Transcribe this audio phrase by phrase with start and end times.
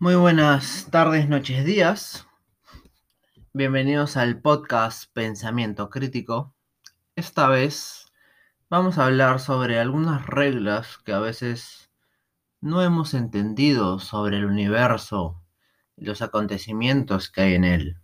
[0.00, 2.26] Muy buenas tardes, noches, días.
[3.52, 6.52] Bienvenidos al podcast Pensamiento Crítico.
[7.14, 8.12] Esta vez
[8.68, 11.92] vamos a hablar sobre algunas reglas que a veces
[12.60, 15.40] no hemos entendido sobre el universo
[15.96, 17.96] y los acontecimientos que hay en él.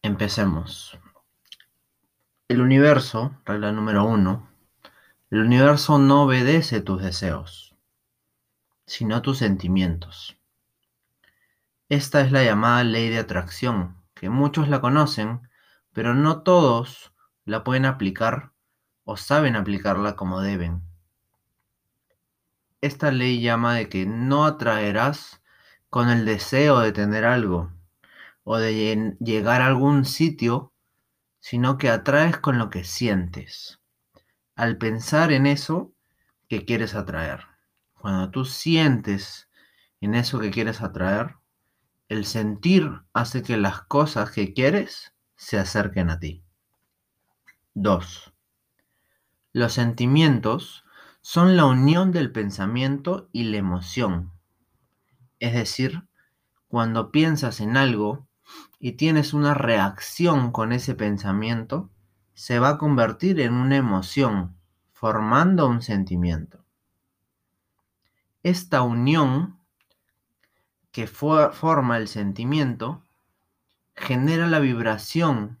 [0.00, 0.98] Empecemos.
[2.48, 4.48] El universo, regla número uno,
[5.30, 7.71] el universo no obedece tus deseos
[8.92, 10.36] sino tus sentimientos.
[11.88, 15.48] Esta es la llamada ley de atracción, que muchos la conocen,
[15.94, 17.14] pero no todos
[17.46, 18.52] la pueden aplicar
[19.04, 20.82] o saben aplicarla como deben.
[22.82, 25.40] Esta ley llama de que no atraerás
[25.88, 27.72] con el deseo de tener algo
[28.44, 30.74] o de llegar a algún sitio,
[31.40, 33.80] sino que atraes con lo que sientes,
[34.54, 35.94] al pensar en eso
[36.46, 37.51] que quieres atraer.
[38.02, 39.48] Cuando tú sientes
[40.00, 41.36] en eso que quieres atraer,
[42.08, 46.42] el sentir hace que las cosas que quieres se acerquen a ti.
[47.74, 48.34] 2.
[49.52, 50.84] Los sentimientos
[51.20, 54.32] son la unión del pensamiento y la emoción.
[55.38, 56.02] Es decir,
[56.66, 58.26] cuando piensas en algo
[58.80, 61.88] y tienes una reacción con ese pensamiento,
[62.34, 64.56] se va a convertir en una emoción,
[64.92, 66.61] formando un sentimiento.
[68.42, 69.60] Esta unión
[70.90, 73.04] que forma el sentimiento
[73.94, 75.58] genera la vibración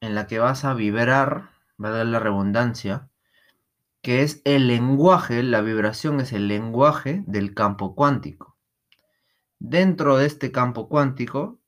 [0.00, 3.08] en la que vas a vibrar, valga la redundancia,
[4.02, 8.56] que es el lenguaje, la vibración es el lenguaje del campo cuántico.
[9.58, 11.58] Dentro de este campo cuántico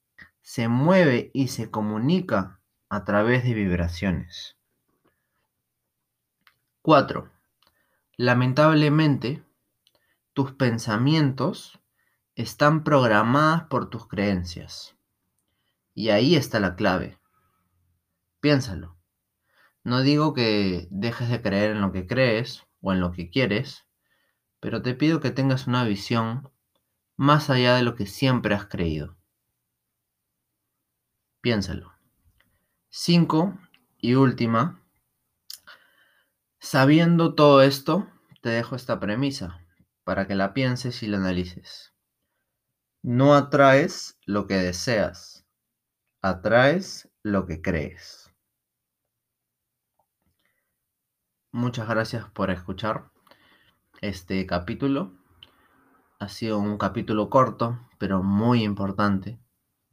[0.42, 4.56] se mueve y se comunica a través de vibraciones.
[6.83, 7.38] 4.
[8.20, 9.44] Lamentablemente,
[10.33, 11.79] tus pensamientos
[12.34, 14.96] están programados por tus creencias.
[15.95, 17.20] Y ahí está la clave.
[18.40, 18.98] Piénsalo.
[19.84, 23.86] No digo que dejes de creer en lo que crees o en lo que quieres,
[24.58, 26.50] pero te pido que tengas una visión
[27.17, 29.17] más allá de lo que siempre has creído.
[31.40, 31.92] Piénsalo.
[32.89, 33.56] Cinco
[33.96, 34.83] y última,
[36.61, 38.08] Sabiendo todo esto,
[38.42, 39.64] te dejo esta premisa
[40.02, 41.95] para que la pienses y la analices.
[43.02, 45.47] No atraes lo que deseas,
[46.20, 48.35] atraes lo que crees.
[51.52, 53.13] Muchas gracias por escuchar
[54.01, 55.13] este capítulo.
[56.18, 59.39] Ha sido un capítulo corto, pero muy importante,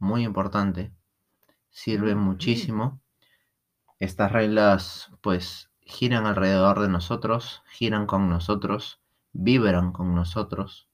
[0.00, 0.92] muy importante.
[1.70, 3.00] Sirve muchísimo.
[4.00, 9.00] Estas reglas, pues, giran alrededor de nosotros, giran con nosotros,
[9.32, 10.88] vibran con nosotros.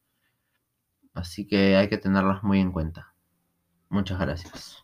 [1.15, 3.15] Así que hay que tenerlas muy en cuenta.
[3.89, 4.82] Muchas gracias.